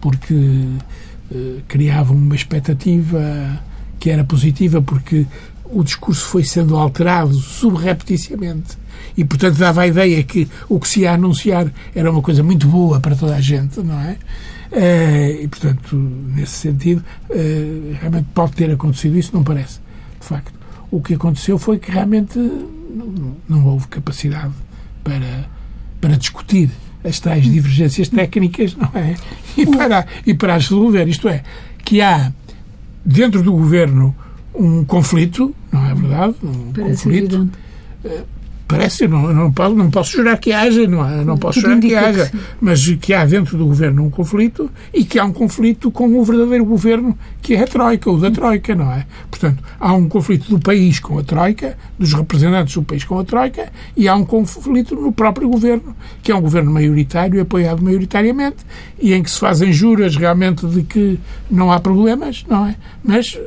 [0.00, 3.60] Porque uh, criavam uma expectativa
[3.98, 5.26] que era positiva, porque
[5.64, 8.78] o discurso foi sendo alterado subrepeticiamente
[9.16, 12.66] e, portanto, dava a ideia que o que se ia anunciar era uma coisa muito
[12.66, 14.16] boa para toda a gente, não é?
[14.70, 19.80] Uh, e, portanto, nesse sentido, uh, realmente pode ter acontecido isso, não parece,
[20.20, 20.52] de facto.
[20.90, 24.52] o que aconteceu foi que realmente não, não houve capacidade
[25.02, 25.46] para,
[26.00, 26.70] para discutir
[27.04, 29.14] as tais divergências técnicas, não é?
[29.56, 31.06] E para, e para as resolver.
[31.08, 31.42] Isto é,
[31.84, 32.32] que há
[33.04, 34.14] dentro do governo
[34.54, 36.34] um conflito, não é verdade?
[36.42, 37.34] Um Parece conflito.
[37.34, 37.58] evidente.
[38.68, 41.88] Parece, não, não, posso, não posso jurar que haja, não, não posso Tudo jurar que
[41.88, 42.38] que haja, sim.
[42.60, 46.22] mas que há dentro do governo um conflito e que há um conflito com o
[46.22, 49.06] verdadeiro governo, que é a Troika, o da Troika, não é?
[49.30, 53.24] Portanto, há um conflito do país com a Troika, dos representantes do país com a
[53.24, 58.58] Troika, e há um conflito no próprio governo, que é um governo maioritário, apoiado maioritariamente,
[59.00, 61.18] e em que se fazem juras realmente de que
[61.50, 62.76] não há problemas, não é?
[63.02, 63.38] Mas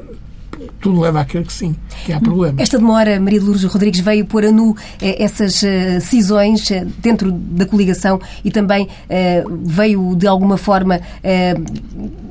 [0.79, 2.61] tudo leva a crer que sim, que há problemas.
[2.61, 6.85] Esta demora, Maria de Lourdes Rodrigues, veio pôr a nu eh, essas eh, cisões eh,
[6.99, 11.55] dentro da coligação e também eh, veio, de alguma forma, eh,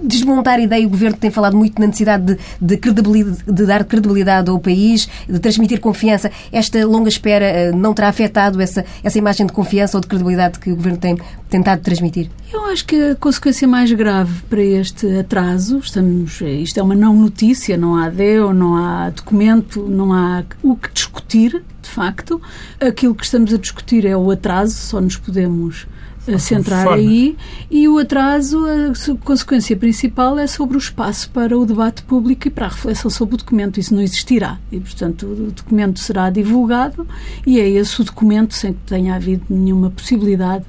[0.02, 0.86] desmontar a ideia.
[0.86, 5.08] O Governo tem falado muito na necessidade de, de credibilidade, de dar credibilidade ao país,
[5.28, 6.30] de transmitir confiança.
[6.52, 10.58] Esta longa espera eh, não terá afetado essa, essa imagem de confiança ou de credibilidade
[10.58, 11.16] que o Governo tem
[11.48, 12.30] tentado transmitir?
[12.52, 17.14] Eu acho que a consequência mais grave para este atraso, estamos, isto é uma não
[17.14, 22.38] notícia, não há DEO, não há documento, não há o que discutir, de facto.
[22.78, 25.86] Aquilo que estamos a discutir é o atraso, só nos podemos
[26.26, 26.98] eh, centrar forma.
[26.98, 27.36] aí.
[27.70, 32.50] E o atraso, a consequência principal é sobre o espaço para o debate público e
[32.50, 33.80] para a reflexão sobre o documento.
[33.80, 34.58] Isso não existirá.
[34.70, 37.06] E, portanto, o documento será divulgado
[37.46, 40.64] e é esse o documento, sem que tenha havido nenhuma possibilidade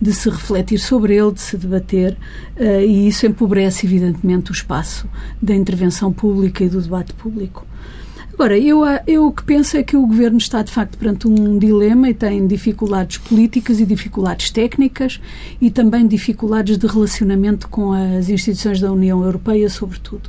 [0.00, 2.16] de se refletir sobre ele, de se debater,
[2.56, 5.08] eh, e isso empobrece, evidentemente, o espaço
[5.40, 7.66] da intervenção pública e do debate público.
[8.34, 11.56] Agora, eu, a- eu que penso é que o Governo está, de facto, perante um
[11.56, 15.20] dilema e tem dificuldades políticas e dificuldades técnicas
[15.60, 20.28] e também dificuldades de relacionamento com as instituições da União Europeia, sobretudo.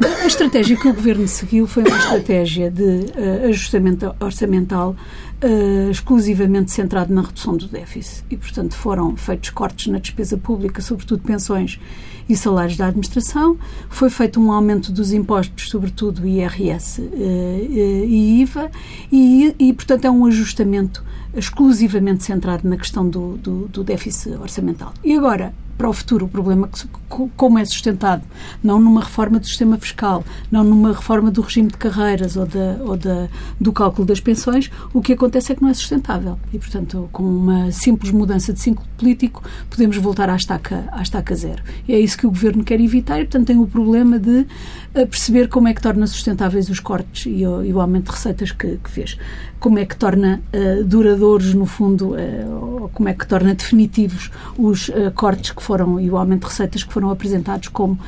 [0.00, 4.96] A estratégia que o Governo seguiu foi uma estratégia de eh, ajustamento orçamental
[5.44, 8.24] eh, exclusivamente centrado na redução do déficit.
[8.30, 11.78] E, portanto, foram feitos cortes na despesa pública, sobretudo pensões
[12.26, 13.58] e salários da administração.
[13.90, 18.70] Foi feito um aumento dos impostos, sobretudo IRS eh, eh, e IVA,
[19.12, 21.04] e, e, portanto, é um ajustamento
[21.36, 24.94] exclusivamente centrado na questão do, do, do déficit orçamental.
[25.04, 26.68] E agora, para o futuro, o problema
[27.08, 28.22] co- como é sustentado,
[28.62, 32.76] não numa reforma do sistema fiscal, não numa reforma do regime de carreiras ou, da,
[32.80, 33.28] ou da,
[33.60, 36.38] do cálculo das pensões, o que acontece é que não é sustentável.
[36.52, 41.34] E, portanto, com uma simples mudança de ciclo político, podemos voltar à estaca, à estaca
[41.34, 41.62] zero.
[41.88, 44.46] E é isso que o Governo quer evitar e, portanto, tem o problema de
[44.94, 48.12] eh, perceber como é que torna sustentáveis os cortes e o, e o aumento de
[48.12, 49.18] receitas que, que fez.
[49.64, 54.30] Como é que torna eh, duradouros, no fundo, eh, ou como é que torna definitivos
[54.58, 57.98] os eh, cortes que foram e o aumento de receitas que foram apresentados como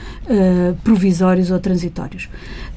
[0.84, 2.28] provisórios ou transitórios.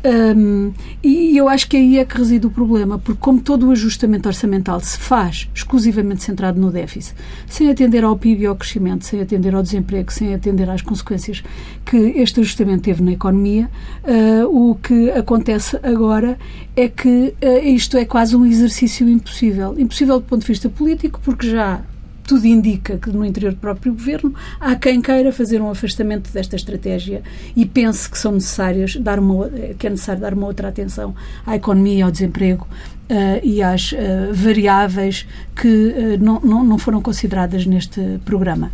[0.03, 0.71] Hum,
[1.03, 4.29] e eu acho que aí é que reside o problema, porque como todo o ajustamento
[4.29, 7.15] orçamental se faz exclusivamente centrado no déficit,
[7.47, 11.43] sem atender ao PIB e ao crescimento, sem atender ao desemprego, sem atender às consequências
[11.85, 13.69] que este ajustamento teve na economia,
[14.03, 16.37] eh, o que acontece agora
[16.75, 19.77] é que eh, isto é quase um exercício impossível.
[19.77, 21.81] Impossível do ponto de vista político, porque já
[22.29, 26.55] tudo indica que no interior do próprio governo há quem queira fazer um afastamento desta
[26.55, 27.23] estratégia
[27.55, 31.55] e pense que são necessárias dar uma que é necessário dar uma outra atenção à
[31.55, 32.67] economia ao desemprego
[33.09, 38.71] eh, e às eh, variáveis que eh, não, não, não foram consideradas neste programa.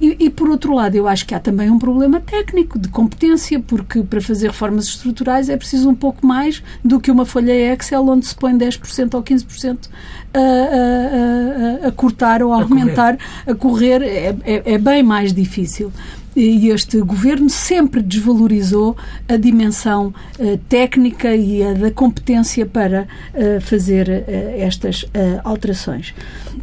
[0.00, 3.58] E, e, por outro lado, eu acho que há também um problema técnico de competência,
[3.58, 8.06] porque para fazer reformas estruturais é preciso um pouco mais do que uma folha Excel
[8.06, 9.88] onde se põe 10% ou 15%
[10.32, 14.02] a, a, a, a cortar ou a, A aumentar, a correr.
[14.02, 15.92] É, é, é bem mais difícil.
[16.36, 18.96] E este governo sempre desvalorizou
[19.28, 25.04] a dimensão eh, técnica e a da competência para eh, fazer eh, estas
[25.42, 26.14] alterações.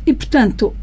[0.06, 0.74] E, portanto,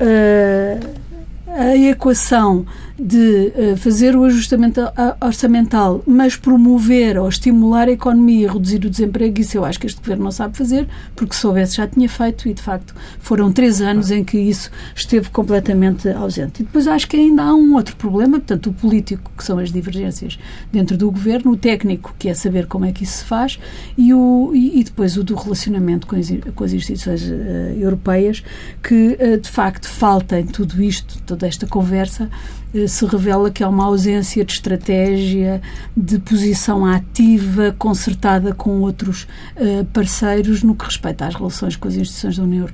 [1.55, 2.67] a equação
[2.99, 4.81] de uh, fazer o ajustamento
[5.21, 9.87] orçamental, mas promover ou estimular a economia e reduzir o desemprego, isso eu acho que
[9.87, 13.53] este governo não sabe fazer, porque se soubesse já tinha feito e, de facto, foram
[13.53, 16.63] três anos em que isso esteve completamente ausente.
[16.63, 19.73] E depois acho que ainda há um outro problema, portanto, o político, que são as
[19.73, 20.39] divergências
[20.71, 23.59] dentro do governo, o técnico, que é saber como é que isso se faz,
[23.97, 28.43] e, o, e, e depois o do relacionamento com as, com as instituições eh, europeias,
[28.83, 33.63] que, eh, de facto, falta em tudo isto, toda esta conversa, eh, se revela que
[33.63, 35.61] há uma ausência de estratégia,
[35.97, 41.95] de posição ativa, concertada com outros eh, parceiros no que respeita às relações com as
[41.95, 42.69] instituições da União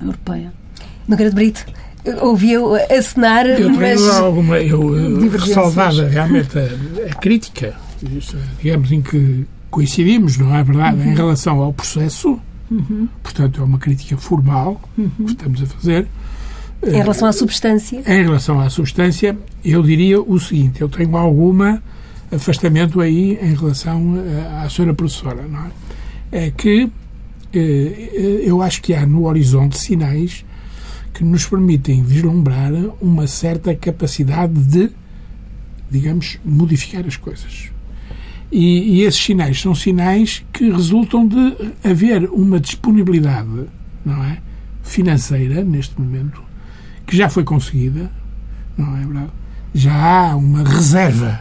[0.00, 0.52] Europeia.
[1.08, 1.64] De Brito,
[2.20, 4.06] ouviu acenar, Eu mas...
[4.08, 7.74] alguma, eu, eh, ressalvada realmente a, a crítica,
[8.62, 11.12] digamos, em que coincidimos, não é verdade, uhum.
[11.12, 12.38] em relação ao processo,
[12.70, 13.08] uhum.
[13.22, 15.10] portanto é uma crítica formal uhum.
[15.24, 16.06] que estamos a fazer.
[16.82, 18.02] Em relação à substância?
[18.06, 21.82] Em relação à substância, eu diria o seguinte: eu tenho alguma
[22.30, 26.46] afastamento aí em relação eh, à senhora professora, não é?
[26.46, 26.90] É que
[27.52, 30.44] eh, eu acho que há no horizonte sinais
[31.14, 34.90] que nos permitem vislumbrar uma certa capacidade de,
[35.90, 37.70] digamos, modificar as coisas.
[38.52, 43.66] E, e, esses sinais são sinais que resultam de haver uma disponibilidade,
[44.04, 44.38] não é,
[44.82, 46.45] financeira neste momento
[47.06, 48.10] que já foi conseguida,
[48.76, 49.30] não é verdade?
[49.74, 51.40] Já há uma reserva,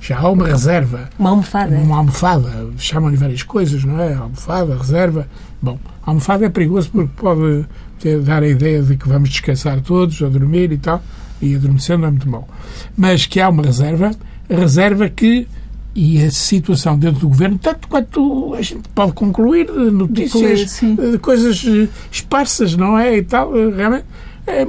[0.00, 1.10] já há uma reserva.
[1.18, 1.76] Uma almofada.
[1.76, 4.14] Uma almofada, chamam-lhe várias coisas, não é?
[4.14, 5.26] Almofada, reserva.
[5.60, 7.66] Bom, a almofada é perigoso porque pode
[7.98, 11.02] ter, dar a ideia de que vamos descansar todos, a dormir e tal,
[11.40, 12.48] e adormecendo é muito mau.
[12.96, 14.12] Mas que há uma reserva,
[14.48, 15.46] reserva que
[15.94, 21.18] e a situação dentro do governo, tanto quanto a gente pode concluir de notícias, de
[21.18, 21.64] coisas
[22.10, 23.16] esparsas, não é?
[23.16, 24.04] E tal, realmente,
[24.46, 24.66] é,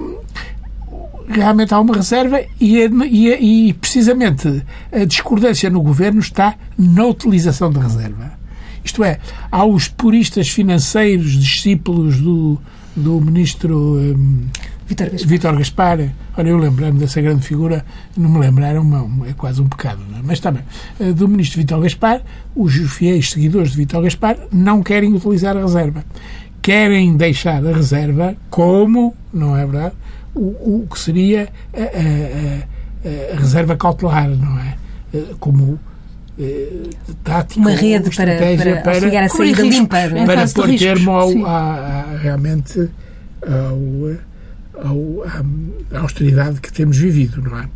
[1.39, 7.71] realmente há uma reserva e, e, e, precisamente a discordância no governo está na utilização
[7.71, 8.31] da reserva.
[8.83, 9.19] Isto é,
[9.51, 12.59] há os puristas financeiros, discípulos do,
[12.95, 14.47] do ministro um,
[14.91, 15.29] Vítor Gaspar.
[15.29, 16.13] Vítor Gaspar.
[16.37, 17.85] Olha, eu lembrei-me dessa grande figura,
[18.17, 20.19] não me lembrar, é, uma, é quase um pecado, é?
[20.23, 20.63] mas está bem.
[20.99, 22.21] Eh, do ministro Vítor Gaspar,
[22.55, 26.03] os fiéis seguidores de Vítor Gaspar não querem utilizar a reserva.
[26.61, 29.95] Querem deixar a reserva como, não é verdade,
[30.35, 34.77] o, o que seria a, a, a, a reserva cautelar, não é?
[35.13, 35.79] Eh, como
[36.39, 36.83] eh,
[37.23, 40.25] tática uma rede para, para, para auxiliar a saída limpa é?
[40.25, 42.89] para pôr termo ao, a, a, realmente
[43.45, 45.23] ao, ao,
[45.91, 47.69] à austeridade que temos vivido, não é?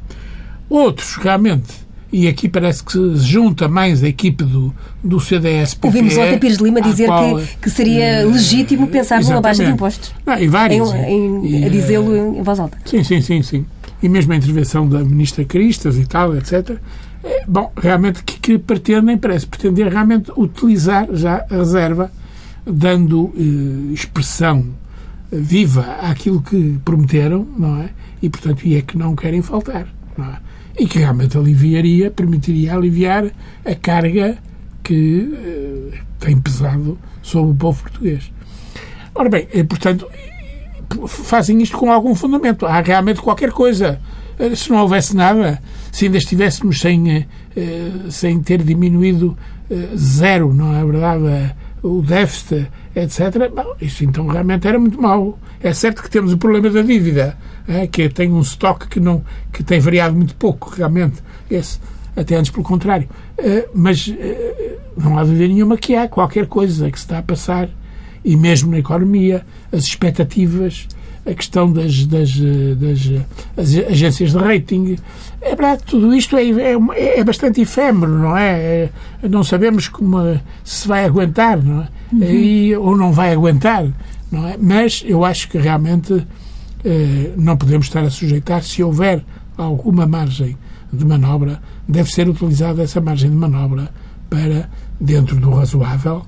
[0.69, 5.77] Outros, realmente, e aqui parece que se junta mais a equipe do, do CDS.
[5.81, 9.65] Ouvimos ontem Pires de Lima dizer qual, que, que seria uh, legítimo pensar numa baixa
[9.65, 10.13] de impostos.
[10.25, 10.93] Não, e vários.
[10.93, 12.77] Em, em, a dizê-lo em voz alta.
[12.85, 13.65] Sim, sim, sim, sim.
[14.01, 16.77] E mesmo a intervenção da ministra Cristas e tal, etc.
[17.23, 22.11] É, bom, realmente que, que pretendem, parece pretender realmente utilizar já a reserva,
[22.65, 24.65] dando eh, expressão
[25.31, 27.89] viva àquilo que prometeram, não é?
[28.21, 29.87] E, portanto, e é que não querem faltar,
[30.17, 30.37] não é?
[30.77, 33.25] E que realmente aliviaria, permitiria aliviar
[33.63, 34.37] a carga
[34.83, 38.31] que uh, tem pesado sobre o povo português.
[39.13, 40.07] Ora bem, eh, portanto,
[41.07, 42.65] fazem isto com algum fundamento.
[42.65, 43.99] Há realmente qualquer coisa.
[44.37, 45.61] Eh, se não houvesse nada,
[45.91, 47.25] se ainda estivéssemos sem,
[48.09, 49.37] sem ter diminuído
[49.95, 51.55] zero, não é verdade?
[51.87, 53.47] O déficit, etc.
[53.55, 55.37] Bom, isso então realmente era muito mau.
[55.61, 59.23] É certo que temos o problema da dívida é, que tem um estoque que, não,
[59.53, 61.21] que tem variado muito pouco, realmente.
[61.49, 61.79] Esse,
[62.15, 63.07] até antes, pelo contrário.
[63.37, 64.13] Uh, mas uh,
[64.97, 67.69] não há dúvida nenhuma que há qualquer coisa que se está a passar,
[68.23, 70.87] e mesmo na economia, as expectativas,
[71.25, 74.95] a questão das, das, das agências de rating.
[75.41, 78.51] É verdade, tudo isto é, é, é bastante efêmero, não é?
[78.51, 78.89] é?
[79.27, 80.17] Não sabemos como
[80.63, 81.87] se vai aguentar, não é?
[82.13, 82.23] Uhum.
[82.23, 83.85] E, ou não vai aguentar,
[84.31, 84.55] não é?
[84.57, 86.25] Mas eu acho que realmente
[86.83, 89.23] eh, não podemos estar a sujeitar, se houver
[89.57, 90.55] alguma margem
[90.93, 93.89] de manobra, deve ser utilizada essa margem de manobra
[94.29, 96.23] para, dentro do razoável,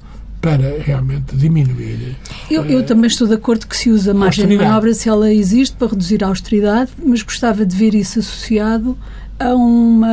[0.48, 2.16] para realmente diminuir.
[2.50, 5.34] Eu, eu, também estou de acordo que se usa a margem de manobra se ela
[5.34, 8.98] existe para reduzir a austeridade, mas gostava de ver isso associado
[9.38, 10.08] a uma.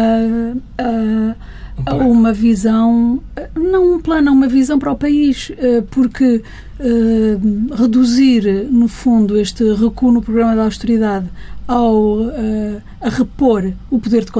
[0.77, 1.35] A
[1.93, 3.23] uma visão,
[3.55, 6.43] não um plano, uma visão para o país, eh, porque
[6.81, 11.27] uh, reduzir, no fundo, este recuo no programa de austeridade
[11.67, 14.33] ao uh, a repor o poder de,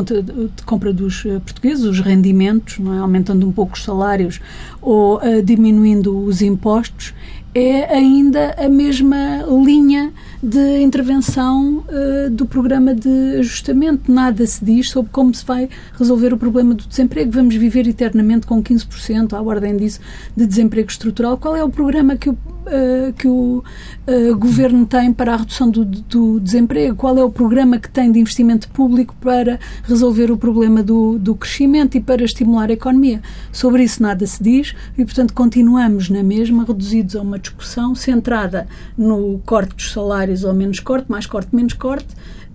[0.65, 2.99] compra dos portugueses, os rendimentos, é?
[2.99, 4.41] aumentando um pouco os salários
[4.81, 7.15] ou diminuindo os impostos,
[7.55, 10.13] é ainda a mesma linha
[10.43, 14.13] de intervenção uh, do programa de ajustamento.
[14.13, 17.31] Nada se diz sobre como se vai resolver o problema do desemprego.
[17.31, 20.01] Vamos viver eternamente com 15%, à ordem disso,
[20.37, 21.39] de desemprego estrutural.
[21.39, 23.63] Qual é o programa que o, uh, que o
[24.07, 26.97] uh, governo tem para a redução do, do, desemprego?
[26.97, 31.35] Qual é o programa que tem de investimento público para resolver o problema do, do
[31.37, 33.23] crescimento e para estimular a economia?
[33.53, 38.67] Sobre isso nada se diz e, portanto, continuamos na mesma, reduzidos a uma discussão centrada
[38.97, 42.09] no corte dos salários ou menos corte, mais corte, menos corte,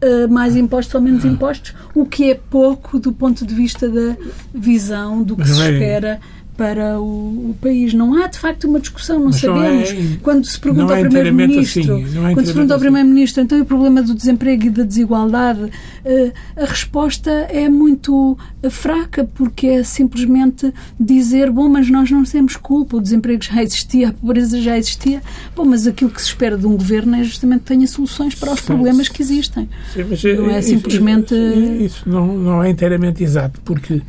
[0.04, 4.16] uh, mais impostos ou menos impostos, o que é pouco do ponto de vista da
[4.54, 6.20] visão do que se espera
[6.60, 7.94] para o, o, país.
[7.94, 9.92] Não há, de facto, uma discussão, não Mas sabemos.
[9.92, 12.80] É, quando se pergunta é ao Primeiro-Ministro, assim, é quando se pergunta ao.
[12.82, 15.72] Primeiro-Ministro, então o problema do desemprego e da desigualdade,
[16.04, 18.38] eh, a resposta é muito
[18.70, 24.10] fraca, porque é simplesmente dizer, bom, mas nós não temos culpa, o desemprego já existia,
[24.10, 25.22] a pobreza já existia.
[25.56, 28.52] Bom, mas aquilo que se espera de um governo é justamente que tenha soluções para
[28.52, 29.70] os problemas que existem.
[29.94, 31.34] Sim, mas não é simplesmente...
[31.34, 34.02] Isso, isso não, não é inteiramente exato, porque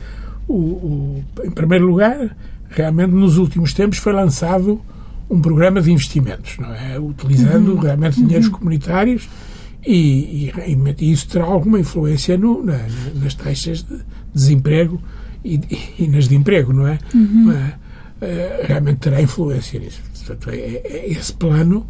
[0.51, 2.37] o, o, em primeiro lugar,
[2.69, 4.81] realmente nos últimos tempos foi lançado
[5.29, 6.99] um programa de investimentos, não é?
[6.99, 7.79] Utilizando uhum.
[7.79, 8.55] realmente dinheiros uhum.
[8.55, 9.29] comunitários
[9.87, 12.79] e, e, e, isso terá alguma influência no, na,
[13.15, 13.99] nas taxas de
[14.35, 15.01] desemprego
[15.45, 15.61] e,
[15.99, 16.99] e, nas de emprego, não é?
[17.15, 17.45] Uhum.
[17.47, 20.03] Mas, uh, realmente terá influência nisso.
[20.27, 21.87] Portanto, é, é, esse plano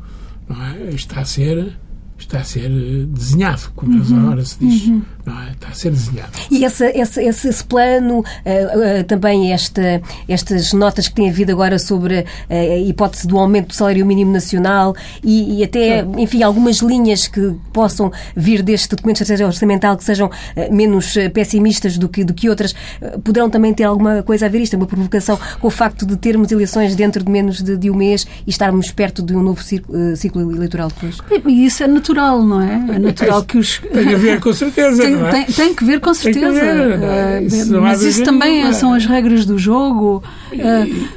[0.50, 0.94] é?
[0.94, 1.78] está a ser
[2.20, 4.26] está a ser eh, desenhado, como uhum.
[4.26, 4.86] agora se diz.
[4.86, 5.02] Uhum.
[5.24, 5.50] Não é?
[5.50, 6.32] Está a ser desenhado.
[6.50, 11.52] E esse, esse, esse, esse plano, uh, uh, também esta, estas notas que tem havido
[11.52, 16.12] agora sobre uh, a hipótese do aumento do salário mínimo nacional e, e até, Sim.
[16.18, 20.30] enfim, algumas linhas que possam vir deste documento de estratégia orçamental que sejam
[20.70, 22.74] menos pessimistas do que, do que outras,
[23.22, 26.16] poderão também ter alguma coisa a ver isto, é uma provocação com o facto de
[26.16, 29.62] termos eleições dentro de menos de, de um mês e estarmos perto de um novo
[29.62, 31.18] ciclo, ciclo eleitoral depois.
[31.46, 32.96] E isso é natural natural, não é?
[32.96, 33.78] É natural que os.
[33.78, 35.02] Tem a ver com certeza.
[35.02, 35.30] tem, é?
[35.30, 36.52] tem, tem, que ver com certeza.
[36.52, 37.42] Ver, é?
[37.42, 40.22] isso uh, mas isso também é, são as regras do jogo.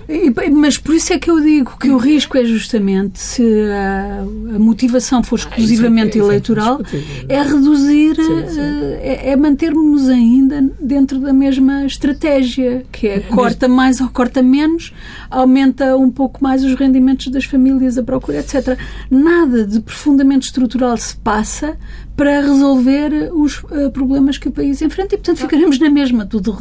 [0.07, 4.55] E, mas por isso é que eu digo que o risco é justamente se a,
[4.55, 6.81] a motivação for exclusivamente ah, eleitoral,
[7.27, 8.59] é reduzir, sim, sim.
[8.59, 14.93] É, é mantermos-nos ainda dentro da mesma estratégia, que é corta mais ou corta menos,
[15.29, 18.77] aumenta um pouco mais os rendimentos das famílias, a procura, etc.
[19.09, 21.77] Nada de profundamente estrutural se passa
[22.15, 26.51] para resolver os uh, problemas que o país enfrenta e, portanto, ficaremos na mesma, tudo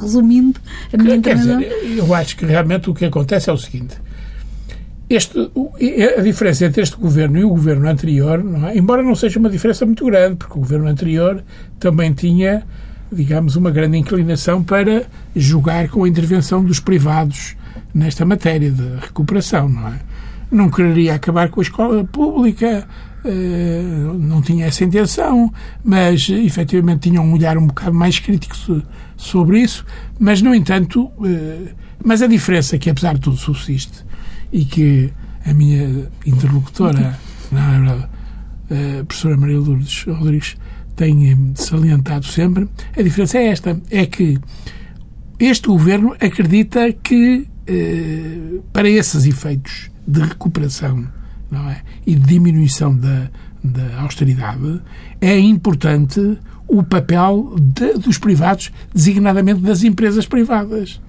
[0.00, 0.60] resumindo
[0.92, 1.60] a minha intervenção.
[1.60, 3.96] eu acho que realmente o que acontece é o seguinte.
[5.08, 5.50] Este,
[6.16, 8.78] a diferença entre este governo e o governo anterior, não é?
[8.78, 11.42] embora não seja uma diferença muito grande, porque o governo anterior
[11.80, 12.62] também tinha,
[13.10, 15.02] digamos, uma grande inclinação para
[15.34, 17.56] jogar com a intervenção dos privados
[17.92, 19.98] nesta matéria de recuperação, não é?
[20.48, 22.86] Não quereria acabar com a escola pública,
[24.18, 25.52] não tinha essa intenção,
[25.84, 28.56] mas efetivamente tinha um olhar um bocado mais crítico
[29.16, 29.84] sobre isso.
[30.18, 34.04] Mas, no entanto, eh, mas a diferença que, apesar de tudo, subsiste
[34.52, 35.12] e que
[35.44, 37.18] a minha interlocutora,
[37.52, 40.56] a professora Maria Lourdes Rodrigues,
[40.96, 44.38] tem salientado sempre, a diferença é esta: é que
[45.38, 51.06] este governo acredita que, eh, para esses efeitos de recuperação
[51.50, 51.82] não é?
[52.06, 53.28] e de diminuição da,
[53.62, 54.80] da austeridade,
[55.20, 56.38] é importante
[56.68, 61.00] o papel de, dos privados, designadamente das empresas privadas.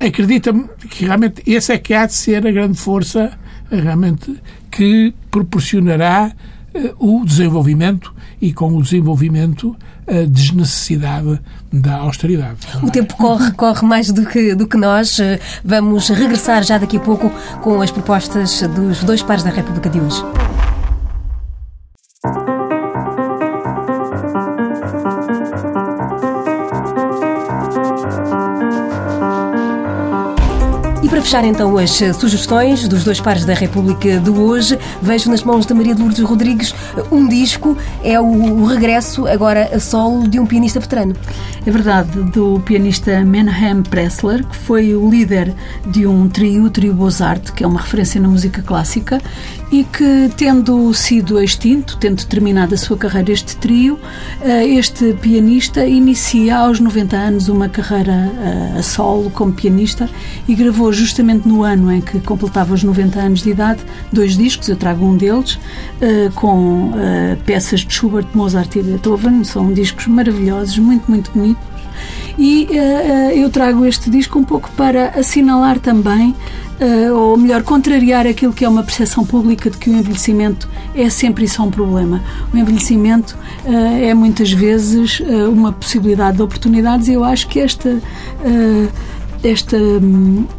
[0.00, 3.38] Acredita-me que realmente esse é que há de ser a grande força
[3.70, 4.34] realmente
[4.70, 6.32] que proporcionará
[6.74, 9.76] uh, o desenvolvimento e com o desenvolvimento
[10.06, 11.40] a desnecessidade
[11.72, 12.58] da austeridade.
[12.82, 15.18] O tempo corre, corre mais do que, do que nós.
[15.64, 17.30] Vamos regressar já daqui a pouco
[17.62, 20.22] com as propostas dos dois pares da República de hoje.
[31.24, 35.64] Fechar então as eh, sugestões dos dois pares da República de hoje, vejo nas mãos
[35.64, 36.74] da Maria de Lourdes Rodrigues
[37.10, 41.16] um disco, é o regresso agora a solo de um pianista veterano.
[41.64, 45.54] É verdade, do pianista Menahem Pressler, que foi o líder
[45.86, 49.18] de um trio, o Trio Bozart, que é uma referência na música clássica,
[49.72, 53.98] e que, tendo sido extinto, tendo terminado a sua carreira este trio,
[54.42, 60.08] eh, este pianista inicia aos 90 anos uma carreira eh, a solo como pianista
[60.46, 63.80] e gravou justamente no ano em que completava os 90 anos de idade
[64.12, 65.58] dois discos, eu trago um deles,
[66.00, 66.92] eh, com
[67.44, 71.74] peças de Schubert, Mozart e Beethoven, são discos maravilhosos, muito, muito bonitos
[72.38, 76.34] e uh, eu trago este disco um pouco para assinalar também,
[76.80, 81.08] uh, ou melhor, contrariar aquilo que é uma percepção pública de que o envelhecimento é
[81.08, 82.22] sempre só um problema.
[82.52, 88.00] O envelhecimento uh, é muitas vezes uma possibilidade de oportunidades e eu acho que esta
[89.44, 89.76] esta,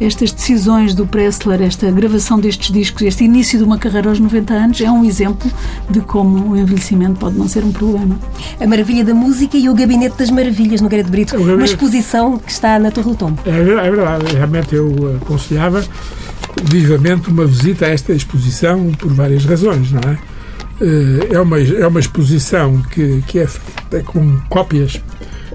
[0.00, 4.54] estas decisões do Pressler, esta gravação destes discos, este início de uma carreira aos 90
[4.54, 5.50] anos, é um exemplo
[5.90, 8.18] de como o envelhecimento pode não ser um problema.
[8.60, 12.38] A Maravilha da Música e o Gabinete das Maravilhas, no Guerra de Brito, uma exposição
[12.38, 13.40] que está na Torre do Tombo.
[13.46, 15.84] É, é verdade, realmente eu aconselhava
[16.64, 20.18] vivamente uma visita a esta exposição por várias razões, não é?
[20.80, 25.00] Eh, é uma, é uma exposição que, que é feita com cópias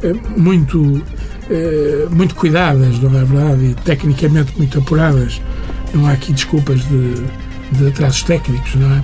[0.01, 1.01] eh, muito
[1.51, 3.65] eh, muito cuidadas, não é verdade?
[3.65, 5.41] E tecnicamente muito apuradas.
[5.93, 7.15] Não há aqui desculpas de,
[7.73, 9.01] de atrasos técnicos, não é?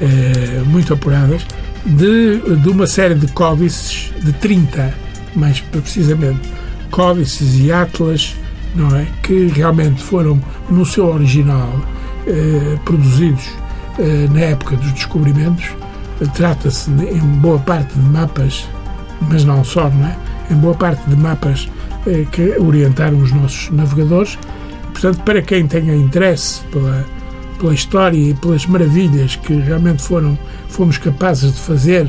[0.00, 1.46] Eh, muito apuradas,
[1.84, 4.94] de, de uma série de códices, de 30,
[5.36, 6.40] mais precisamente,
[6.90, 8.34] códices e atlas,
[8.74, 9.06] não é?
[9.22, 10.40] Que realmente foram,
[10.70, 11.68] no seu original,
[12.26, 13.44] eh, produzidos
[13.98, 15.66] eh, na época dos descobrimentos.
[16.34, 18.66] Trata-se, em boa parte, de mapas,
[19.28, 20.16] mas não só, não é?
[20.50, 21.68] Em boa parte de mapas
[22.32, 24.38] que orientaram os nossos navegadores.
[24.92, 27.06] Portanto, para quem tenha interesse pela,
[27.58, 30.38] pela história e pelas maravilhas que realmente foram,
[30.68, 32.08] fomos capazes de fazer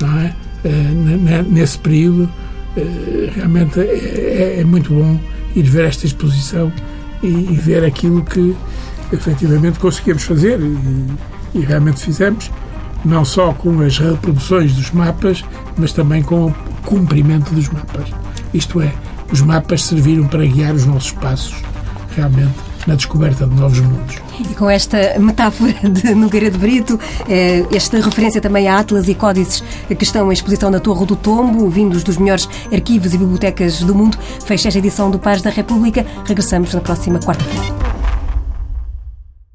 [0.00, 0.34] não é?
[1.48, 2.28] nesse período,
[3.34, 5.18] realmente é, é, é muito bom
[5.54, 6.72] ir ver esta exposição
[7.22, 8.54] e, e ver aquilo que
[9.12, 12.50] efetivamente conseguimos fazer e, e, realmente fizemos,
[13.04, 15.44] não só com as reproduções dos mapas,
[15.76, 18.08] mas também com o cumprimento dos mapas.
[18.52, 18.92] Isto é,
[19.32, 21.54] os mapas serviram para guiar os nossos passos,
[22.14, 22.54] realmente,
[22.86, 24.16] na descoberta de novos mundos.
[24.40, 26.98] E com esta metáfora de Nogueira de Brito,
[27.28, 31.16] eh, esta referência também a Atlas e códices que estão em exposição na Torre do
[31.16, 35.50] Tombo, vindos dos melhores arquivos e bibliotecas do mundo, fecha esta edição do Paz da
[35.50, 36.06] República.
[36.24, 37.97] Regressamos na próxima quarta-feira.